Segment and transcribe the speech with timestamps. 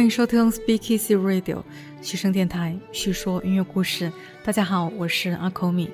[0.00, 1.62] 欢迎收听 Speak Easy Radio
[2.00, 4.10] 嘘声电台，叙说音乐故事。
[4.42, 5.90] 大家好，我是阿口米。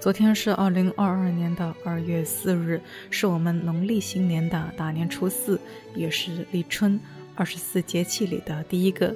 [0.00, 2.80] 昨天是二零二二年的二月四日，
[3.10, 5.60] 是我们农历新年的大年初四，
[5.96, 7.00] 也是立春
[7.34, 9.12] 二十四节气里的第一个，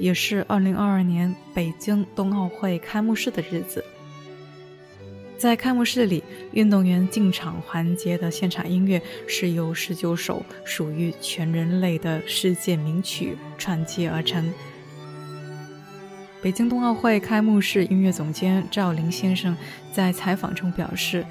[0.00, 3.84] 也是二零二二年北京冬奥会开幕式的日子。
[5.38, 14.52] 在开幕式里，运动员进场环节的现场音乐是由十九首属于全人类的世界名曲串接而成。
[16.42, 19.56] 北京冬奥会开幕式音乐总监赵林先生
[19.92, 21.24] 在采访中表示，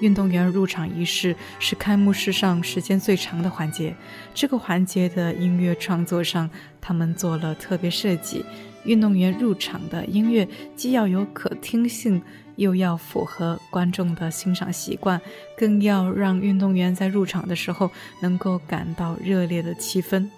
[0.00, 3.94] 运动员入场仪式是开幕式上时间最长的环节。
[4.34, 8.44] 这个环节的音乐创作上，他们做了特别设计。
[8.84, 12.20] 运动员入场的音乐既要有可听性。
[12.56, 15.20] 又要符合观众的欣赏习惯，
[15.56, 20.28] 更要让运动员在入场的时候能够感到热烈的气氛。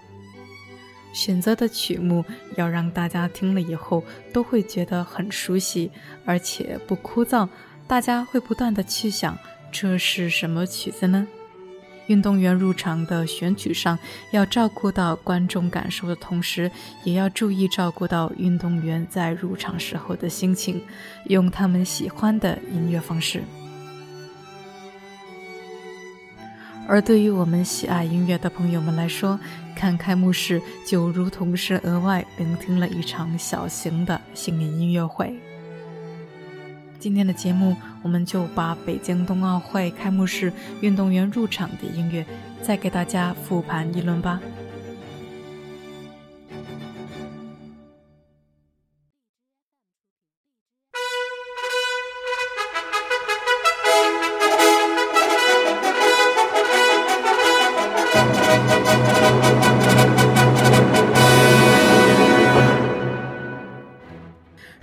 [1.12, 2.24] 选择的曲目
[2.56, 5.90] 要让大家听了以后都会觉得很熟悉，
[6.24, 7.48] 而且不枯燥。
[7.86, 9.38] 大家会不断的去想，
[9.70, 11.26] 这是什么曲子呢？
[12.06, 13.98] 运动员入场的选取上，
[14.30, 16.70] 要照顾到观众感受的同时，
[17.02, 20.82] 也要注意照顾到运动员在入场时候的心情，
[21.26, 23.42] 用他们喜欢的音乐方式。
[26.86, 29.40] 而对于我们喜爱音乐的朋友们来说，
[29.74, 35.34] 看开幕式就如同是额外聆听了一场小型的新年音乐会。
[37.04, 42.24] 今天的节目，我们就把北京冬奥会开幕式运动员入场的音乐，
[42.62, 44.40] 再给大家复盘一轮吧。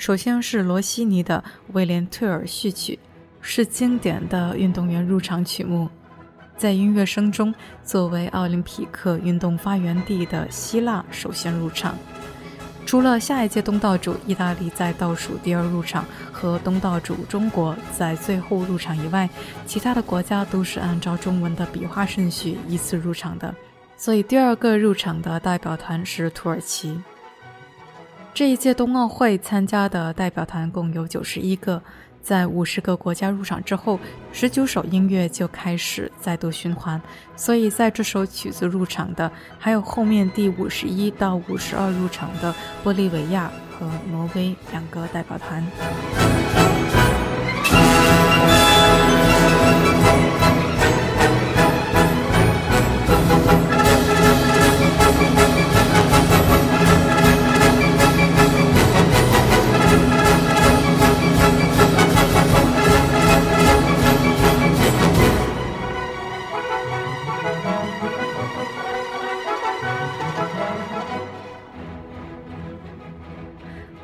[0.02, 2.98] 首先是罗西尼的《威廉退尔序曲》，
[3.40, 5.88] 是经典的运动员入场曲目。
[6.58, 7.54] 在音乐声中，
[7.84, 11.96] 作为奥林匹克运动发源地的希腊首先入场。
[12.84, 19.30] 除了下一届东道主意大利在倒数第二入场和东道主中国在最后入场以外，
[19.68, 23.54] 其他的国家都是按照中文的笔画顺序依次入场的。
[23.96, 27.00] 所以第二个入场的代表团是土耳其。
[28.34, 31.82] 这一届冬奥会参加的代表团共有九十一个，
[32.22, 34.00] 在五十个国家入场之后，
[34.32, 37.00] 十九首音乐就开始再度循环。
[37.36, 45.62] 所以在这首曲子入场的，还有后面第五十一到五十二入场的玻利维亚和挪威两个代表团。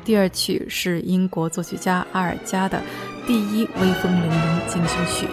[0.08, 2.80] 第二曲是英国作曲家阿尔加的
[3.26, 5.26] 《第一威风凛凛进行曲》。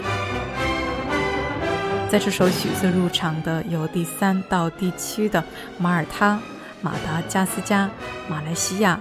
[2.12, 5.42] 在这首曲子入场的有第三到第七的
[5.78, 6.38] 马耳他、
[6.82, 7.90] 马达加斯加、
[8.28, 9.00] 马来西亚、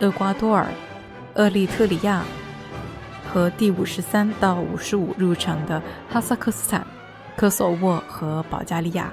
[0.00, 0.68] 厄瓜多尔、
[1.34, 2.22] 厄立特里亚，
[3.28, 6.86] 和第五十三到五十五入场的哈萨克斯坦、
[7.36, 9.12] 科索沃和保加利亚。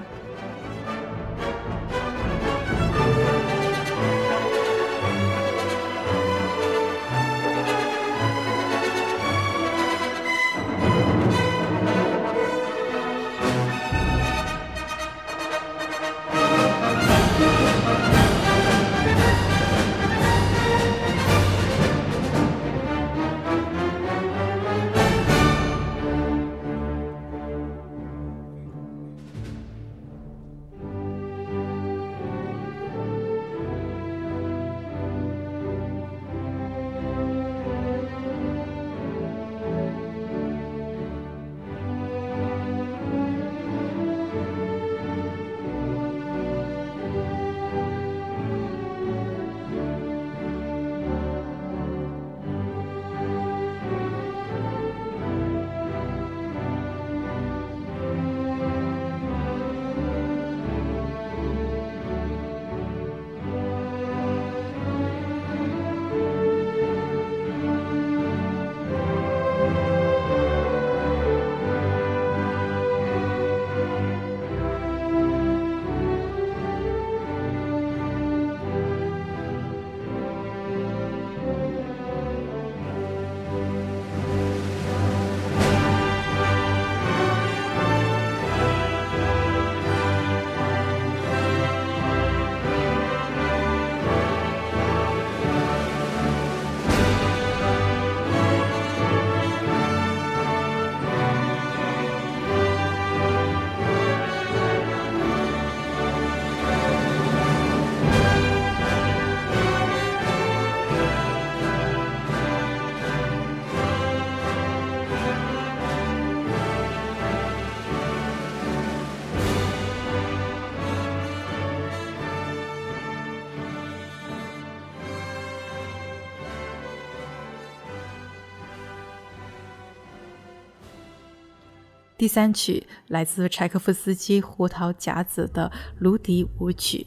[132.24, 137.06] 第三曲来自柴可夫斯基《胡桃夹子》的芦笛舞曲。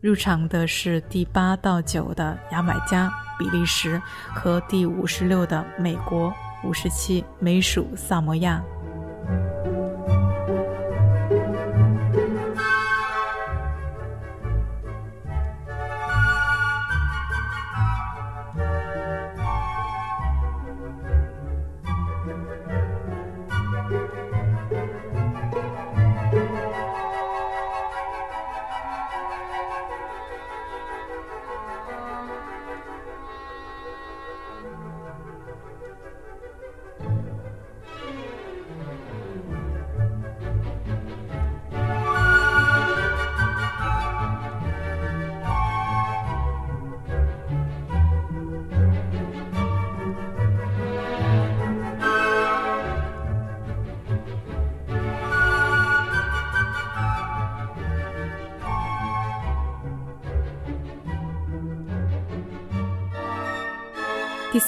[0.00, 4.00] 入场的是第八到九的牙买加、比利时
[4.34, 6.32] 和第五十六的美国，
[6.64, 8.64] 五十七美属萨摩亚。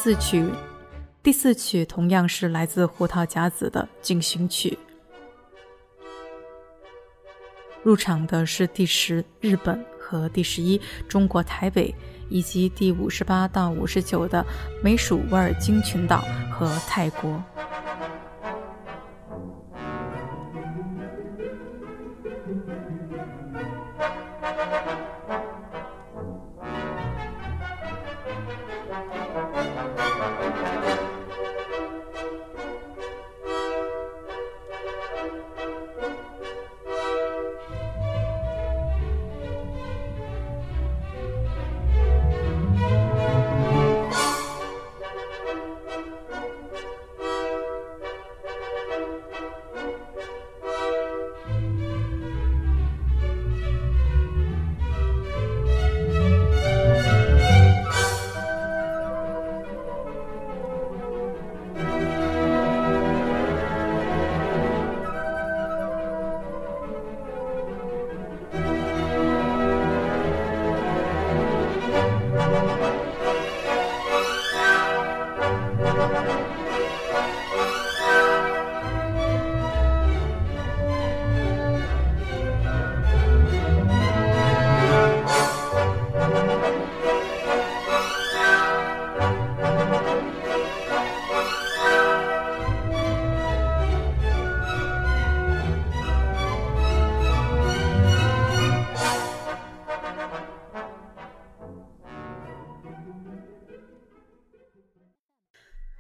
[0.05, 0.47] 四曲，
[1.23, 4.79] 第四曲同样是来自胡桃夹子的进行曲。
[7.83, 10.79] 入场的是第十日本和第十一
[11.09, 11.95] 中国台北，
[12.29, 14.45] 以及第五十八到五十九的
[14.83, 16.23] 美属维尔京群岛
[16.53, 17.43] 和泰国。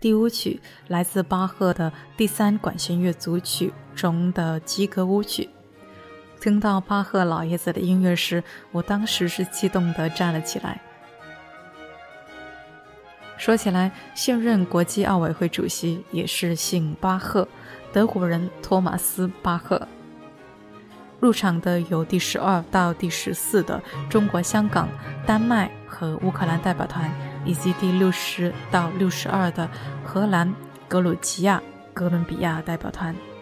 [0.05, 5.49] 第五曲来自巴赫的第三管弦乐组曲中的吉格舞曲。
[6.39, 10.79] 听到巴赫老爷子的音乐时，我当时是激动地站了起来。
[13.39, 17.49] 说起来，现任国际奥委会主席也是姓巴赫，
[17.91, 19.89] 德国人托马斯·巴赫。
[21.19, 24.87] 入场的有第十二到第十四的中国香港、
[25.25, 27.11] 丹麦和乌克兰代表团。
[27.45, 29.69] 以及第六十到六十二的
[30.05, 30.53] 荷兰、
[30.89, 33.34] 格鲁吉亚、哥伦比亚代表团。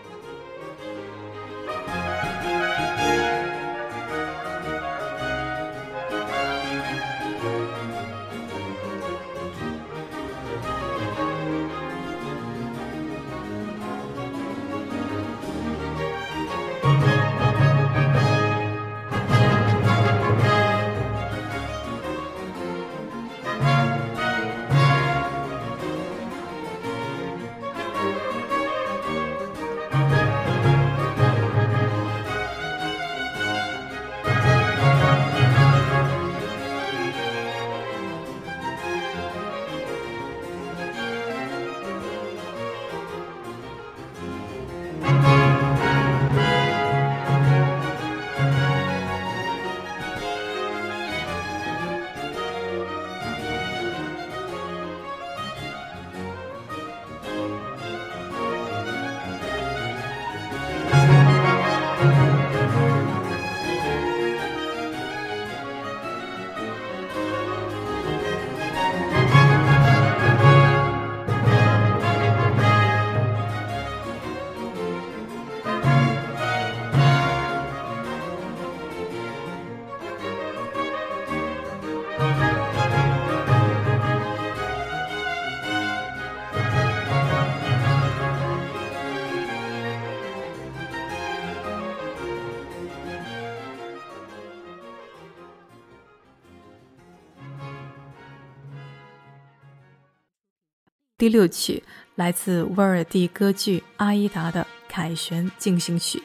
[101.22, 101.80] 第六曲
[102.16, 106.20] 来自威尔第歌剧《阿依达》的凯旋进行曲。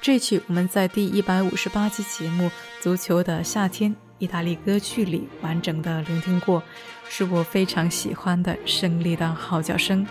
[0.00, 2.44] 这曲我们在第一百五十八期节目
[2.80, 6.62] 《足球的夏天》意大利歌剧里完整的聆听过，
[7.08, 10.06] 是我非常喜欢的胜利的号角声。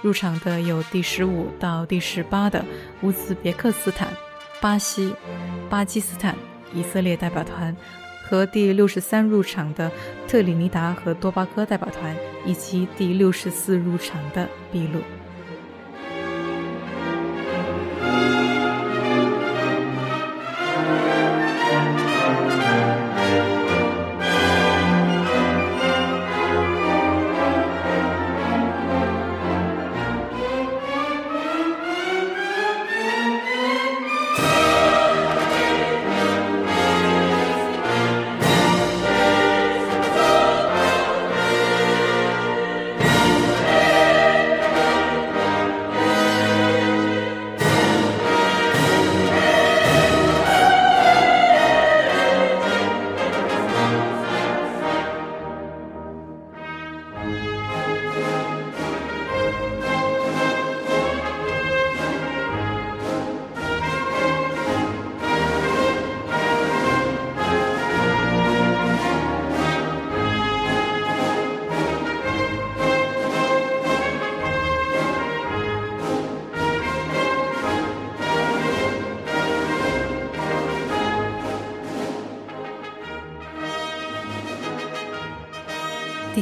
[0.00, 2.64] 入场的有第十五到第十八的
[3.02, 4.08] 乌兹别克斯坦、
[4.60, 5.14] 巴西、
[5.70, 6.36] 巴基斯坦、
[6.74, 7.76] 以色列代表团。
[8.32, 9.92] 和第六十三入场的
[10.26, 15.00] 特里尼达和多巴哥代表团，以及第六十四入场的秘鲁。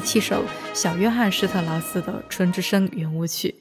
[0.01, 0.43] 第七首
[0.73, 3.55] 小约翰施特劳斯的《春之声》圆舞曲，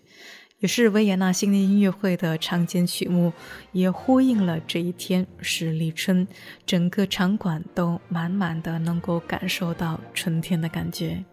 [0.60, 3.34] 也是维也纳新年音乐会的常见曲目，
[3.74, 6.25] 也呼应了这一天是立春，
[6.65, 11.25] 整个场馆都满满的能够感受到春天的感觉。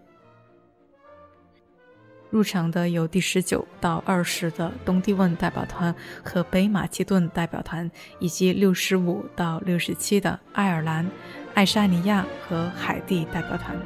[2.28, 5.94] 入场的有第十九到二十的东帝汶代表团
[6.24, 11.08] 和北马其顿代表团，以及六十五到六十七的爱尔兰、
[11.54, 13.80] 爱沙尼亚和海地代表团。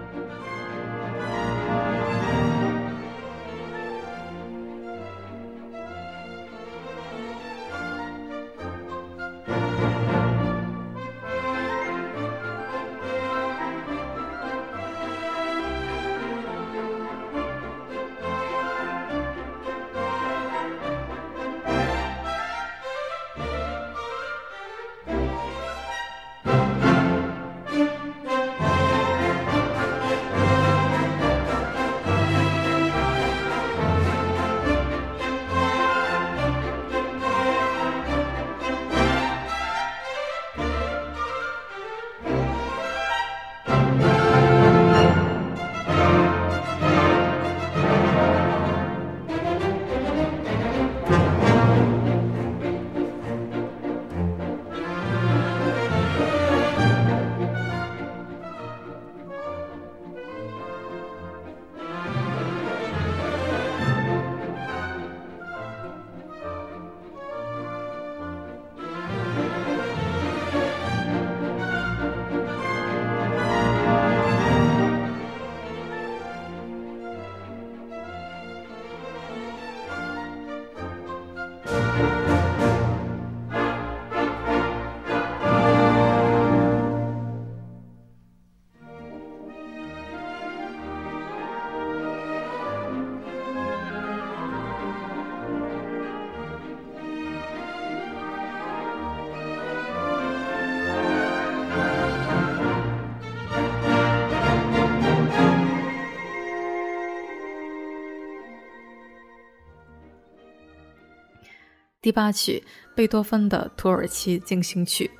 [112.02, 112.62] 第八曲，
[112.94, 115.10] 贝多芬的《土耳其进行曲》，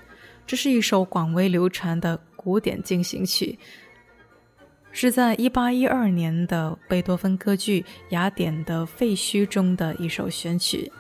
[0.46, 3.58] 这是一首广为流传的古典进行曲，
[4.90, 10.90] 是在1812年的贝多芬歌剧《雅典的废墟》中的一首选曲。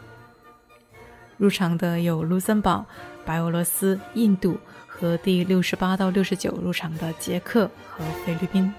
[1.38, 2.84] 入场的有卢森堡、
[3.24, 8.70] 白俄罗斯、印度和第六十八到六十九入场的捷克和菲律宾。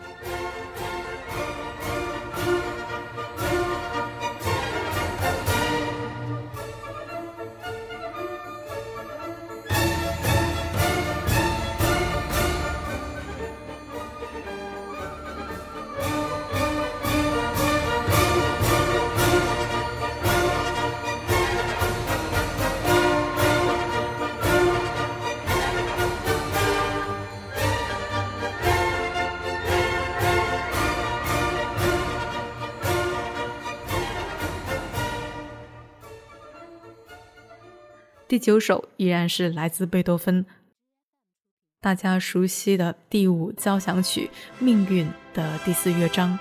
[38.42, 40.44] 九首依然是来自贝多芬，
[41.80, 44.32] 大家熟悉的第五交响曲
[44.64, 45.06] 《命运》
[45.36, 46.38] 的第四乐章。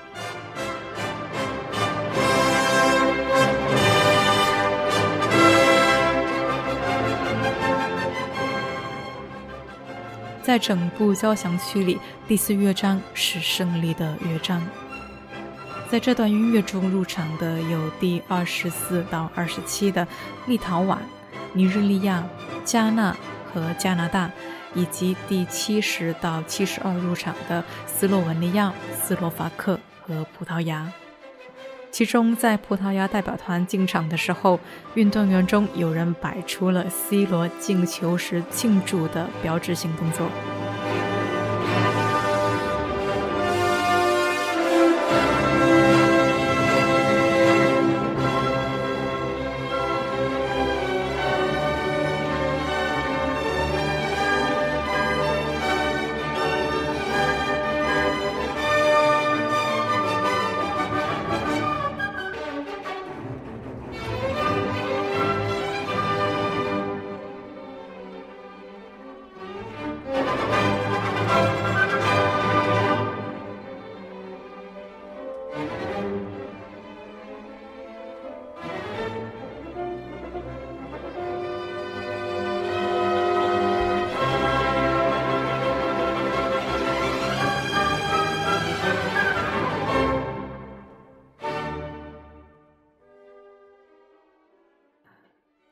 [10.42, 14.66] 在整部交响曲里，第四乐章是胜利的乐章。
[15.90, 20.08] 在这段音乐中入场的有第二十四到二十七的
[20.46, 20.96] 立陶宛。
[21.52, 22.24] 尼日利亚、
[22.64, 23.16] 加纳
[23.52, 24.30] 和加拿大，
[24.74, 30.92] 以及第七十到七十二入场的斯洛文尼亚、斯洛伐克和葡萄牙。
[31.90, 34.60] 其中，在葡萄牙代表团进场的时候，
[34.94, 40.28] 运动员中有人摆出了 C 罗进球时庆祝的标志性动作。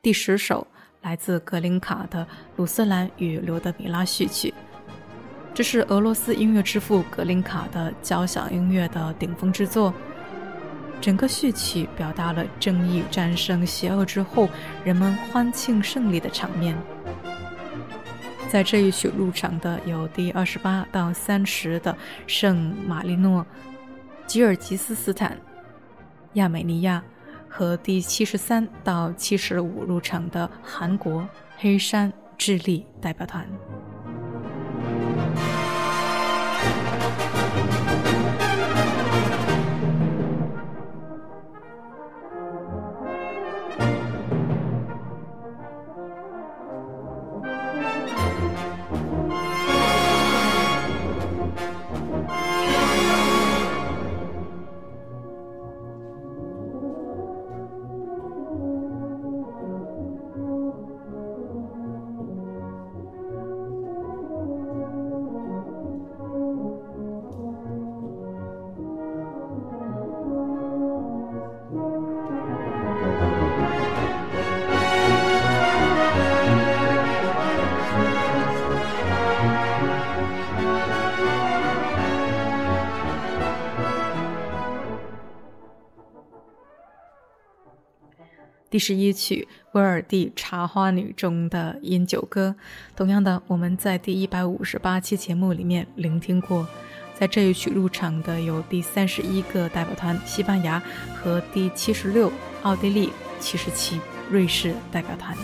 [0.09, 0.65] 第十首
[1.03, 4.51] 来自格林卡的《鲁斯兰与罗德米拉》序曲，
[5.53, 9.93] 这是俄罗斯音乐之父格林卡的交响音乐的顶峰之作。
[10.99, 14.49] 整个序曲表达了正义战胜邪恶之后，
[14.83, 16.75] 人们欢庆胜利的场面。
[18.49, 21.95] 在这一曲入场的有第二十八到三十的
[22.25, 23.45] 圣马利诺、
[24.25, 25.37] 吉尔吉斯斯坦、
[26.33, 27.03] 亚美尼亚。
[27.49, 33.45] 和第七十三到七十五入场的韩国、黑山、智利代表团。
[88.79, 92.55] 第十一曲威尔第《茶花女》中的饮酒歌，
[92.95, 96.65] 同样的，我们在第一百五十八期节目里面聆听过。
[97.13, 100.81] 在这一曲入场的有第三十一个代表团西班牙
[101.13, 103.99] 和第七十六奥地利、七十七
[104.31, 105.35] 瑞士代表团。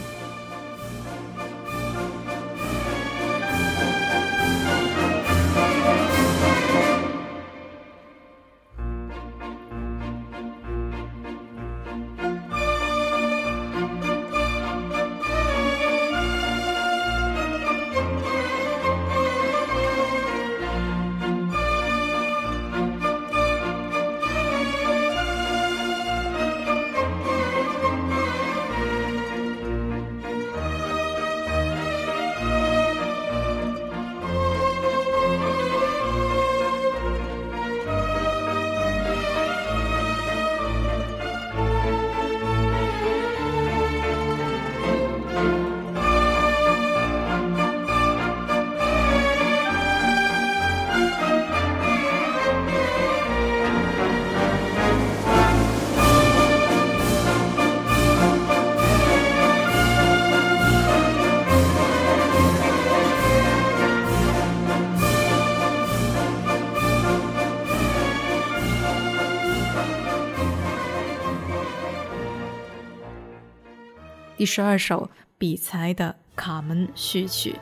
[74.45, 77.55] 第十二首比才的《卡门》序曲，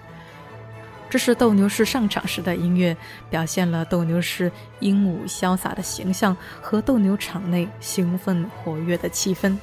[1.09, 2.97] 这是斗牛士上场时的音乐，
[3.29, 9.57] 表现了斗牛士英武潇洒的形象和斗牛场内兴奋活跃的气氛。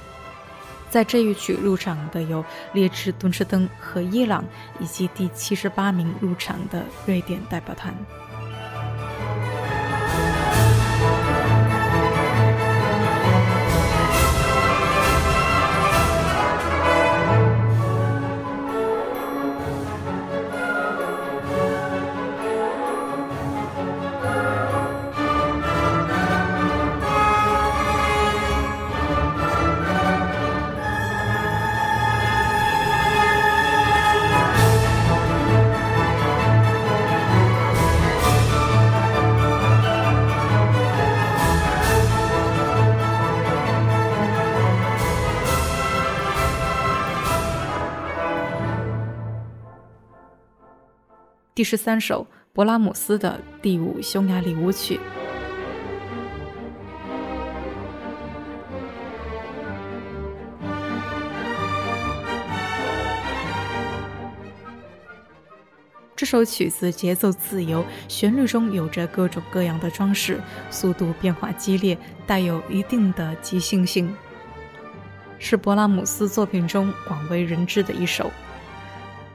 [0.88, 4.42] 在这一曲入场的有列支敦士登和伊朗，
[4.80, 7.94] 以及第七十八名入场的瑞典代表团。
[51.60, 54.98] 第十三首，勃拉姆斯的第五匈牙利舞曲。
[66.16, 74.16] 这首曲子节奏自由，旋律中有着各种各样的装饰，速度变化激烈，带有一定的即兴性，
[75.38, 78.30] 是勃拉姆斯作品中广为人知的一首。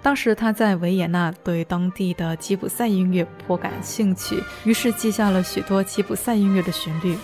[0.06, 7.18] 当时他在维也纳对当地的吉普赛音乐颇感兴趣，于是记下了许多吉普赛音乐的旋律。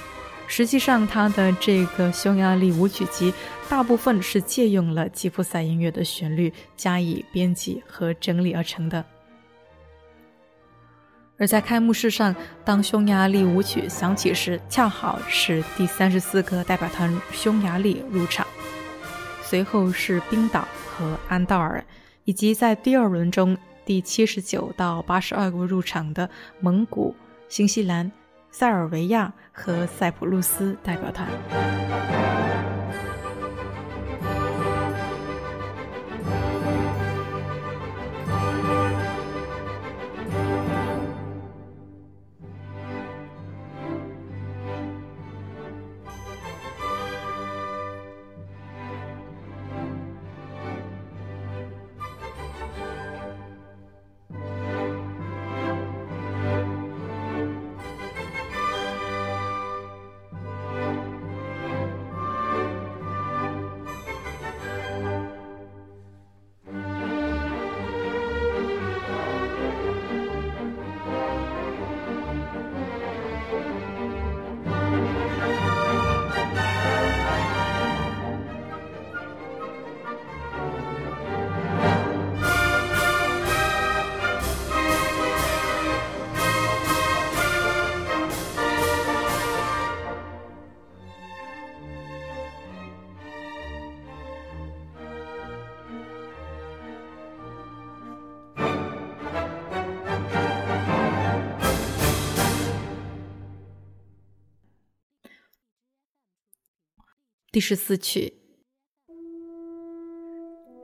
[0.48, 3.32] 实际上，他的这个匈牙利舞曲集
[3.70, 9.06] 大部分是借用了吉普赛音乐的旋律加以编辑和整理而成的。
[11.38, 18.48] 而在开幕式上，当匈牙利舞曲响起时，恰好是第三十四个代表团匈牙利入场，
[19.44, 21.86] 随后是冰岛和安道尔。
[22.26, 26.30] 以及在第二轮中第七十九到八十二个入场的
[26.60, 27.16] 蒙古、
[27.48, 28.12] 新西兰、
[28.52, 31.28] 塞尔维亚和塞浦路斯代表团。
[107.54, 108.34] 第十四曲，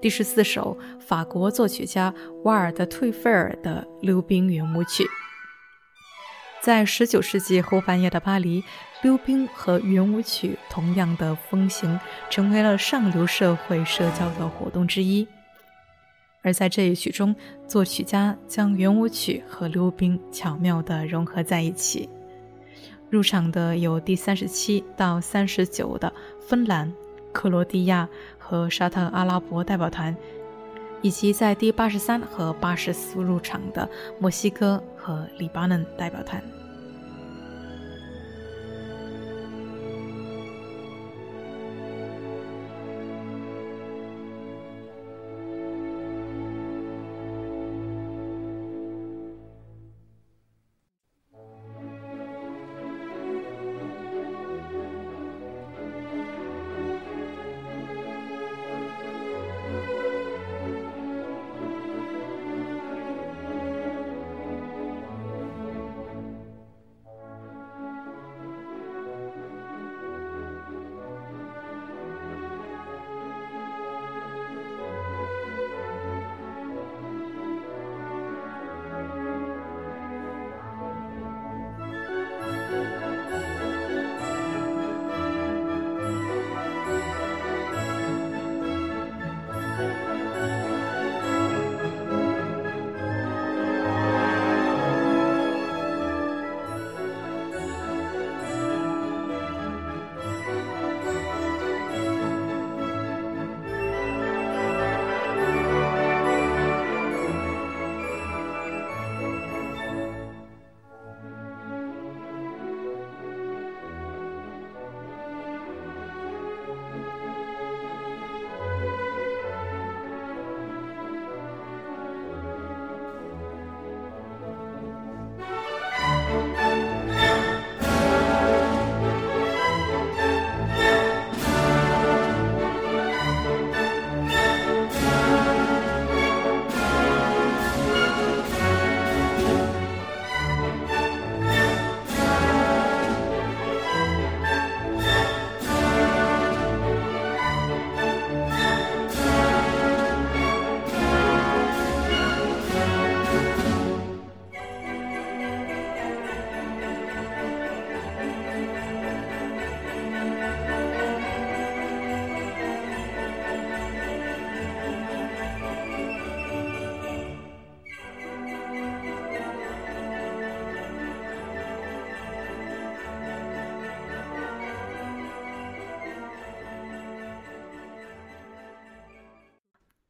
[0.01, 5.05] 第十四首，法国作曲家瓦尔德退费尔的溜冰圆舞曲。
[6.61, 8.61] 在十九世纪后半叶的巴黎，
[9.01, 11.97] 溜冰和圆舞曲同样的风行，
[12.29, 15.25] 成为了上流社会社交的活动之一。
[16.41, 17.33] 而在这一曲中，
[17.65, 22.09] 作曲家将圆舞曲和溜冰巧妙地融合在一起。
[23.09, 26.93] 入场的有第三十七到三十九的芬兰、
[27.31, 30.15] 克罗地亚和沙特阿拉伯代表团，
[31.01, 33.87] 以及在第八十三和八十四入场的
[34.19, 36.43] 墨西哥和黎巴嫩代表团。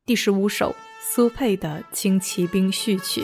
[0.08, 3.24] 第十五首苏佩的《轻骑兵序曲》。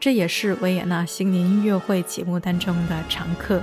[0.00, 3.62] 这也是维也纳新年音乐会节目当中的常客，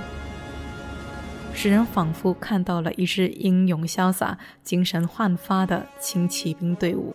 [1.52, 7.14] 使人仿佛看到了一支英勇潇洒、精神焕发的轻骑兵队伍。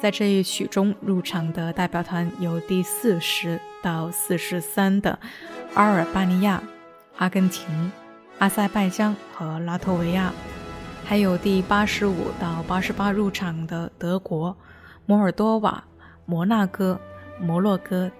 [0.00, 5.18] 在这一曲中入场的代表团有第四十到四十三的
[5.74, 6.62] 阿尔巴尼亚、
[7.18, 7.92] 阿根廷、
[8.38, 10.32] 阿塞拜疆和拉脱维亚，
[11.04, 14.56] 还有第八十五到八十八入场的德国、
[15.06, 15.84] 摩尔多瓦。
[16.30, 17.00] 摩纳哥、
[17.40, 18.10] 摩洛哥。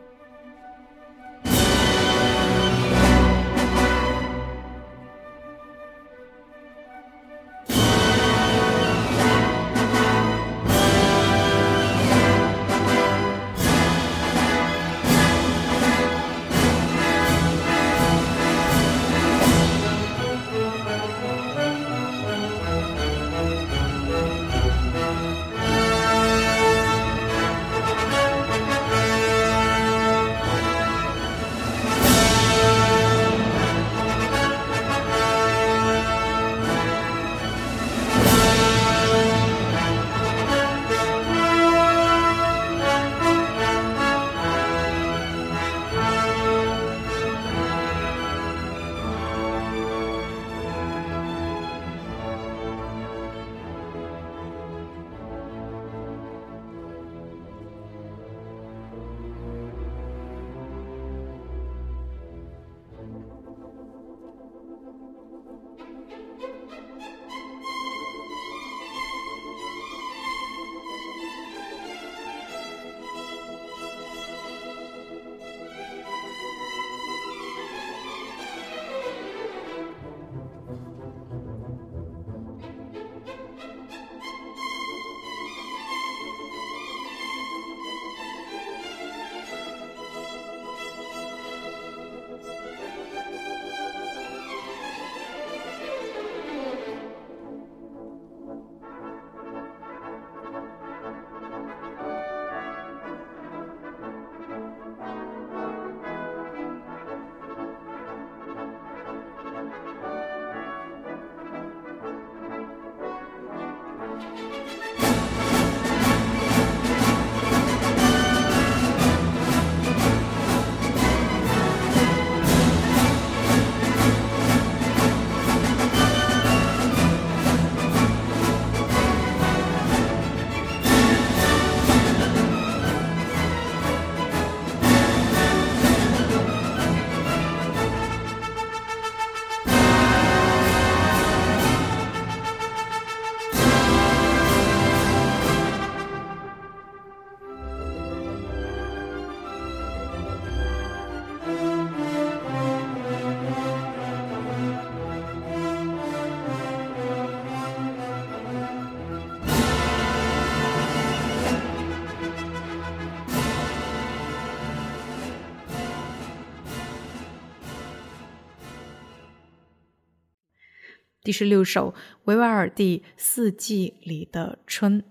[171.28, 175.02] 第十六首维瓦尔第《四季里的春》。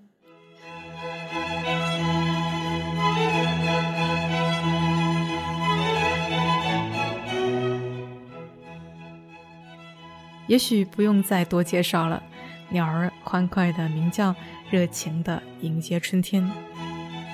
[10.47, 12.23] 也许不用再多介绍了，
[12.69, 14.34] 鸟儿欢快的鸣叫，
[14.71, 16.51] 热情的迎接春天。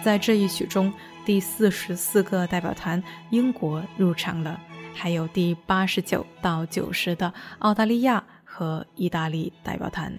[0.04, 0.92] 在这一曲中，
[1.26, 4.60] 第四十四个代表团英国入场了，
[4.94, 8.22] 还有第八十九到九十的澳大利亚。
[8.56, 10.16] 和意大利代表团。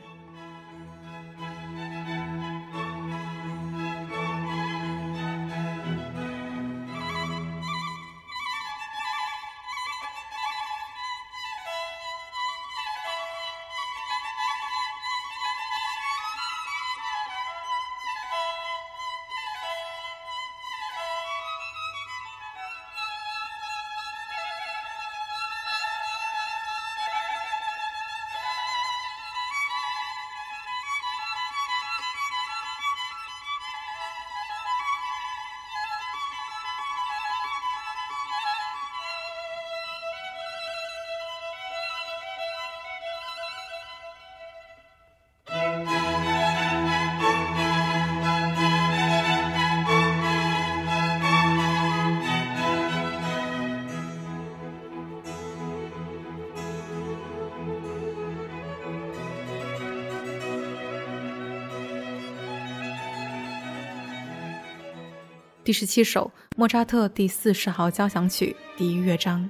[65.64, 69.48] 第十七首，莫扎特第四十号交响曲第一乐章。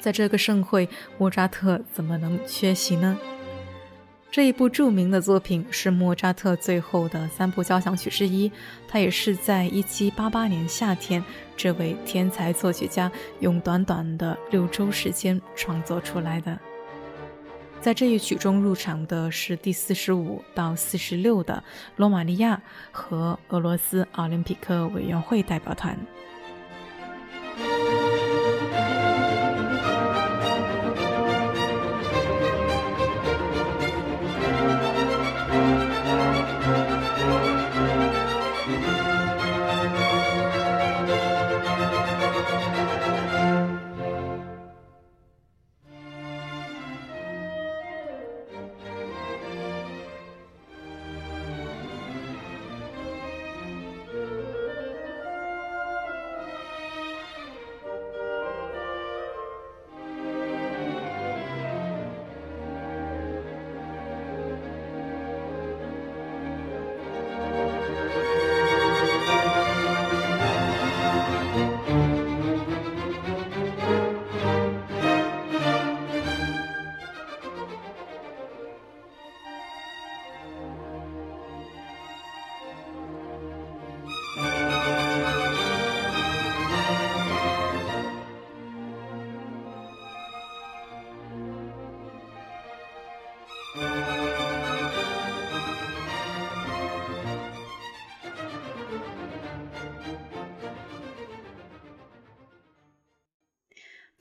[0.00, 3.16] 在这个盛会，莫扎特怎么能缺席呢？
[4.32, 8.50] 这一部著名的作品是莫扎特最后的三部交响曲之一，
[8.88, 11.24] 它也是在一七八八年夏天，
[11.56, 16.58] 这位天才作曲家用短短的六周时间创作出来的。
[17.84, 21.62] 在这一曲中入场的是第四十五到四十六的
[21.96, 25.94] 罗马尼亚和俄罗斯奥林匹克委员会代表团。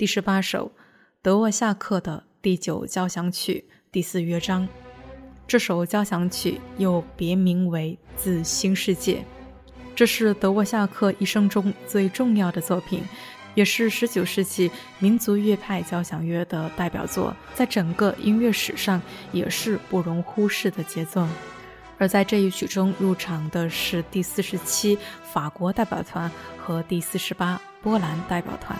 [0.03, 0.69] 第十八首，
[1.21, 4.67] 德沃夏克的第九交响曲第四乐章。
[5.47, 9.13] 这首交响曲又别名为《自新世界》，
[9.95, 13.01] 这是德沃夏克一生中最重要的作品，
[13.55, 19.01] 也是十九世纪民族乐派交响乐的代表作，在整个音乐史上
[19.31, 21.25] 也是不容忽视的杰作。
[21.97, 24.99] 而在这一曲中入场的是第四十七
[25.31, 28.77] 法国代表团和第四十八波兰代表团。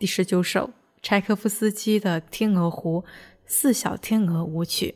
[0.00, 0.70] 第十九首，
[1.02, 3.02] 柴可夫斯基的《天鹅湖》
[3.44, 4.94] 四小天鹅舞曲。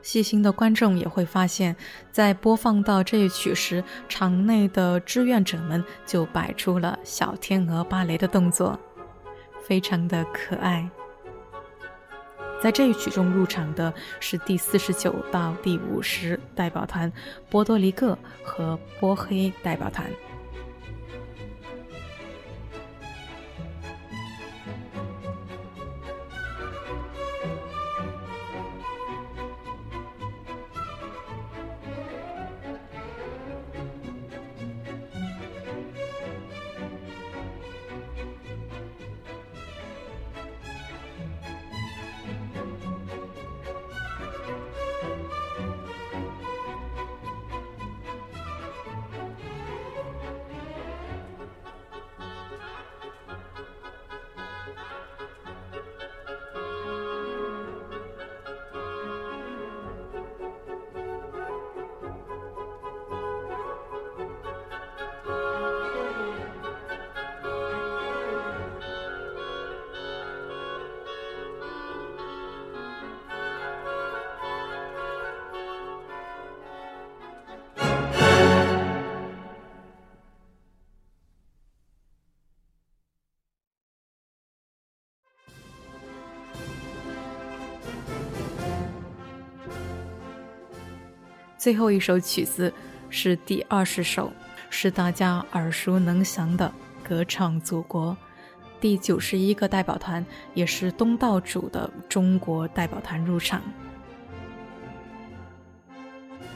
[0.00, 1.76] 细心的观众也会发现，
[2.10, 8.80] 在播放到这一曲时，场内的志愿者们就摆出了小天鹅芭蕾的动作，
[9.62, 10.88] 非常的可爱。
[12.62, 17.12] 在这一曲中入场的是第四十九到第五十代表团
[17.50, 20.10] 波多黎各和波黑代表团。
[91.60, 92.72] 最后一首曲子
[93.10, 94.32] 是第二十首，
[94.70, 96.72] 是大家耳熟能详的
[97.06, 98.12] 《歌唱祖国》。
[98.80, 103.60] 第九十一个代表团，也是东道主的中国代表团入场。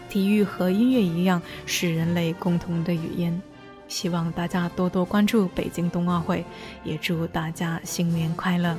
[0.08, 3.38] 体育和音乐一样，是人类共同的语言。
[3.86, 6.42] 希望大家多多关注北京冬奥会，
[6.82, 8.74] 也祝大家新年快乐。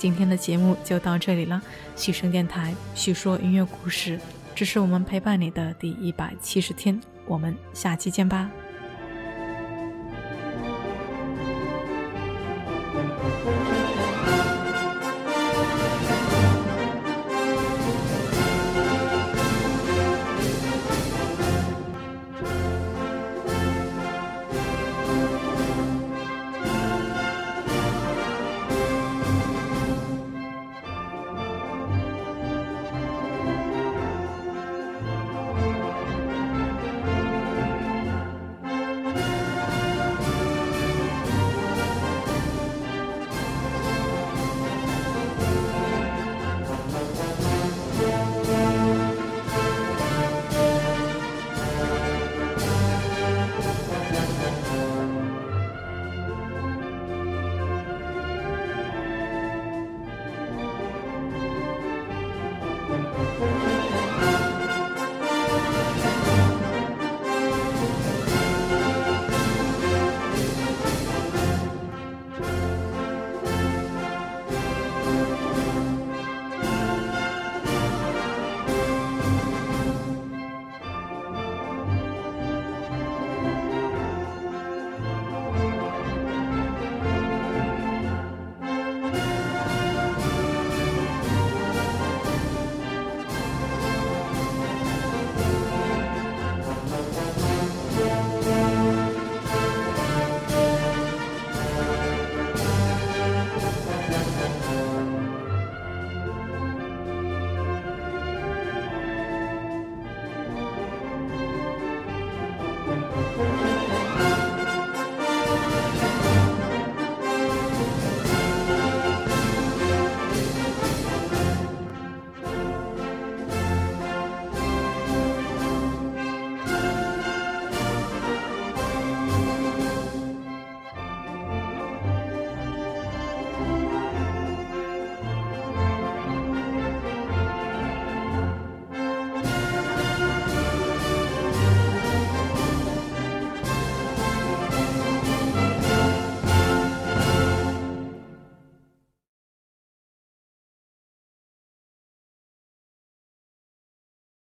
[0.00, 1.60] 今天的节目就到这里了，
[1.94, 4.18] 许声电台叙说音乐故事，
[4.54, 8.50] 这是我们陪伴你的第一百七十天，我们下期见吧。